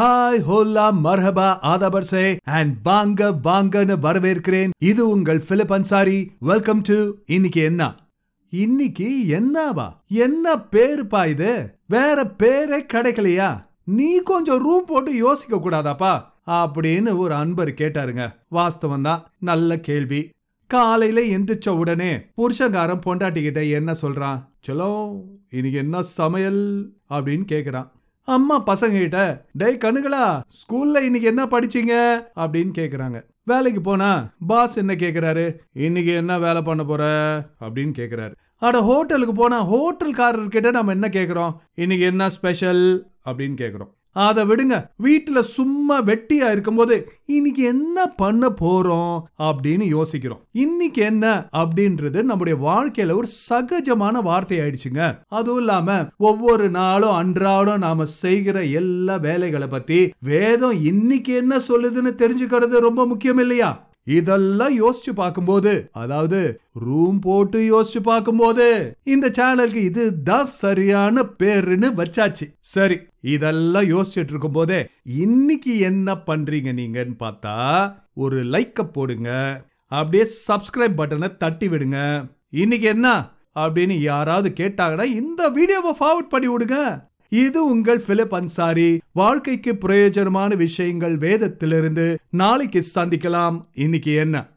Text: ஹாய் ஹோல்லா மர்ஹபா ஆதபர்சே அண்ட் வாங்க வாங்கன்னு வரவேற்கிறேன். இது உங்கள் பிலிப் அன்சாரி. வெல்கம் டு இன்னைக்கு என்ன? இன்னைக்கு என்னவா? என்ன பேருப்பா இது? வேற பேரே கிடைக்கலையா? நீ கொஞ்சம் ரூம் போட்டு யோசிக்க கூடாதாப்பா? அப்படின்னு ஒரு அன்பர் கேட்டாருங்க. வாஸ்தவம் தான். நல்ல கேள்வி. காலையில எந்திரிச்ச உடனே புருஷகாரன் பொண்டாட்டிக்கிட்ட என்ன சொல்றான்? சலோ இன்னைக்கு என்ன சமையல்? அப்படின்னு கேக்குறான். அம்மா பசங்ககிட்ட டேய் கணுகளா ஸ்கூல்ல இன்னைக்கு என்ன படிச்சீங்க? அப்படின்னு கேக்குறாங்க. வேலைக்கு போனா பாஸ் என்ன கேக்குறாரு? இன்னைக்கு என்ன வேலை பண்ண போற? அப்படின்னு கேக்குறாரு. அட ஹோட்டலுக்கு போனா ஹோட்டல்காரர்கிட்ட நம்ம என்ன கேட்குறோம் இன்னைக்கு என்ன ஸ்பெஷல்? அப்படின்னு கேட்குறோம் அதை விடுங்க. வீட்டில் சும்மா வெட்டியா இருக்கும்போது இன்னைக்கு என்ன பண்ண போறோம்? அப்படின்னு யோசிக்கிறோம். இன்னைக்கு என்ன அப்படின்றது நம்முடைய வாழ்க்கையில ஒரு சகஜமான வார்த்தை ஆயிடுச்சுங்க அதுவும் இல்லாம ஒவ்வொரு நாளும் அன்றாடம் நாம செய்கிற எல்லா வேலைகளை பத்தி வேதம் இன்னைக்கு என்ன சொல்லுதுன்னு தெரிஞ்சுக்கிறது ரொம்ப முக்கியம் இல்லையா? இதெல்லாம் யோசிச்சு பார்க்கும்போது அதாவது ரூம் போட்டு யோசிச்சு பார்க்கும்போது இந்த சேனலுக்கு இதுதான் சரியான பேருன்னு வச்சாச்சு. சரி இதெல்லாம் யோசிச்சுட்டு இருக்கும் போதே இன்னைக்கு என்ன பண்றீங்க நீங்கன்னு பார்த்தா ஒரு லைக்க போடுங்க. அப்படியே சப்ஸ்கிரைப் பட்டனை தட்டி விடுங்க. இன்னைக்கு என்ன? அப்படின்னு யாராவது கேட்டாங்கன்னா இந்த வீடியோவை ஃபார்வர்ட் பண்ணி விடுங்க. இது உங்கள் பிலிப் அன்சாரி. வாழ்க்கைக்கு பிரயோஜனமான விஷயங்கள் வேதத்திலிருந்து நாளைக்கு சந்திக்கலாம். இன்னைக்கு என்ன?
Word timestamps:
ஹாய் 0.00 0.42
ஹோல்லா 0.48 0.94
மர்ஹபா 1.04 1.56
ஆதபர்சே 1.62 2.36
அண்ட் 2.44 2.78
வாங்க 2.82 3.34
வாங்கன்னு 3.44 3.96
வரவேற்கிறேன். 4.02 4.70
இது 4.78 5.08
உங்கள் 5.08 5.42
பிலிப் 5.48 5.72
அன்சாரி. 5.72 6.30
வெல்கம் 6.38 6.80
டு 6.80 7.14
இன்னைக்கு 7.26 7.62
என்ன? 7.62 7.94
இன்னைக்கு 8.50 9.24
என்னவா? 9.28 9.88
என்ன 10.08 10.56
பேருப்பா 10.56 11.28
இது? 11.28 11.78
வேற 11.88 12.24
பேரே 12.24 12.86
கிடைக்கலையா? 12.92 13.64
நீ 13.84 14.20
கொஞ்சம் 14.22 14.58
ரூம் 14.58 14.84
போட்டு 14.84 15.14
யோசிக்க 15.14 15.56
கூடாதாப்பா? 15.56 16.24
அப்படின்னு 16.46 17.16
ஒரு 17.16 17.34
அன்பர் 17.34 17.74
கேட்டாருங்க. 17.74 18.32
வாஸ்தவம் 18.48 19.02
தான். 19.02 19.30
நல்ல 19.38 19.80
கேள்வி. 19.80 20.30
காலையில 20.66 21.38
எந்திரிச்ச 21.38 21.68
உடனே 21.68 22.14
புருஷகாரன் 22.14 23.00
பொண்டாட்டிக்கிட்ட 23.06 23.70
என்ன 23.70 23.92
சொல்றான்? 24.02 24.44
சலோ 24.68 25.20
இன்னைக்கு 25.50 25.78
என்ன 25.78 26.02
சமையல்? 26.02 26.92
அப்படின்னு 27.10 27.42
கேக்குறான். 27.52 27.90
அம்மா 28.24 28.64
பசங்ககிட்ட 28.64 29.40
டேய் 29.52 29.78
கணுகளா 29.80 30.40
ஸ்கூல்ல 30.46 31.00
இன்னைக்கு 31.00 31.22
என்ன 31.22 31.44
படிச்சீங்க? 31.44 31.92
அப்படின்னு 32.36 32.70
கேக்குறாங்க. 32.78 33.22
வேலைக்கு 33.44 33.80
போனா 33.80 34.32
பாஸ் 34.46 34.76
என்ன 34.76 34.94
கேக்குறாரு? 34.94 35.54
இன்னைக்கு 35.72 36.12
என்ன 36.12 36.38
வேலை 36.38 36.62
பண்ண 36.62 36.84
போற? 36.84 37.04
அப்படின்னு 37.60 37.92
கேக்குறாரு. 37.96 38.34
அட 38.56 38.80
ஹோட்டலுக்கு 38.80 39.34
போனா 39.34 39.72
ஹோட்டல்காரர்கிட்ட 39.72 40.70
நம்ம 40.70 40.92
என்ன 40.92 41.08
கேட்குறோம் 41.08 41.54
இன்னைக்கு 41.74 42.06
என்ன 42.06 42.28
ஸ்பெஷல்? 42.28 43.06
அப்படின்னு 43.24 43.62
கேட்குறோம் 43.62 43.98
அதை 44.12 44.44
விடுங்க. 44.44 44.86
வீட்டில் 44.96 45.42
சும்மா 45.42 46.02
வெட்டியா 46.02 46.50
இருக்கும்போது 46.50 47.12
இன்னைக்கு 47.24 47.62
என்ன 47.62 48.06
பண்ண 48.06 48.48
போறோம்? 48.60 49.20
அப்படின்னு 49.38 49.82
யோசிக்கிறோம். 49.82 50.40
இன்னைக்கு 50.52 51.02
என்ன 51.02 51.48
அப்படின்றது 51.56 52.22
நம்முடைய 52.22 52.58
வாழ்க்கையில 52.58 53.14
ஒரு 53.14 53.26
சகஜமான 53.50 54.22
வார்த்தை 54.22 54.58
ஆயிடுச்சுங்க 54.58 55.18
அதுவும் 55.28 55.58
இல்லாம 55.58 56.06
ஒவ்வொரு 56.16 56.70
நாளும் 56.70 57.14
அன்றாடம் 57.14 57.78
நாம 57.78 58.04
செய்கிற 58.04 58.64
எல்லா 58.64 59.16
வேலைகளை 59.16 59.66
பத்தி 59.66 60.12
வேதம் 60.20 60.84
இன்னைக்கு 60.84 61.32
என்ன 61.32 61.56
சொல்லுதுன்னு 61.56 62.12
தெரிஞ்சுக்கிறது 62.22 62.78
ரொம்ப 62.78 63.06
முக்கியம் 63.06 63.38
இல்லையா? 63.38 63.89
இதெல்லாம் 64.04 64.74
யோசிச்சு 64.82 65.12
பார்க்கும்போது 65.14 65.88
அதாவது 65.92 66.60
ரூம் 66.72 67.18
போட்டு 67.18 67.58
யோசிச்சு 67.60 68.00
பார்க்கும்போது 68.02 68.96
இந்த 69.04 69.30
சேனலுக்கு 69.38 69.74
இதுதான் 69.74 70.44
சரியான 70.44 71.22
பேருன்னு 71.38 71.88
வச்சாச்சு. 71.96 72.46
சரி 72.60 73.00
இதெல்லாம் 73.20 73.84
யோசிச்சுட்டு 73.84 74.32
இருக்கும் 74.34 74.52
போதே 74.52 74.88
இன்னைக்கு 75.04 75.78
என்ன 75.78 76.14
பண்றீங்க 76.14 76.72
நீங்கன்னு 76.80 77.16
பார்த்தா 77.18 77.56
ஒரு 78.14 78.44
லைக்க 78.44 78.82
போடுங்க. 78.92 79.30
அப்படியே 79.86 80.24
சப்ஸ்கிரைப் 80.48 80.98
பட்டனை 80.98 81.36
தட்டி 81.36 81.68
விடுங்க. 81.68 82.30
இன்னைக்கு 82.50 82.86
என்ன? 82.86 83.30
அப்படின்னு 83.54 84.00
யாராவது 84.00 84.52
கேட்டாங்கன்னா 84.56 85.04
இந்த 85.04 85.48
வீடியோவை 85.48 85.92
ஃபார்வர்ட் 86.00 86.28
பண்ணி 86.28 86.48
விடுங்க. 86.48 87.08
இது 87.30 87.64
உங்கள் 87.64 87.98
பிலிப் 87.98 88.34
அன்சாரி. 88.34 89.00
வாழ்க்கைக்கு 89.12 89.78
பிரயோஜனமான 89.80 90.56
விஷயங்கள் 90.56 91.16
வேதத்திலிருந்து 91.16 92.18
நாளைக்கு 92.30 92.84
சந்திக்கலாம். 92.94 93.60
இன்னைக்கு 93.74 94.14
என்ன? 94.14 94.49